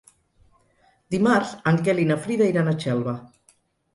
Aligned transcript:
Dimarts 1.15 1.51
en 1.71 1.77
Quel 1.87 2.01
i 2.03 2.07
na 2.13 2.17
Frida 2.23 2.47
iran 2.53 2.71
a 2.71 2.75
Xelva. 2.85 3.13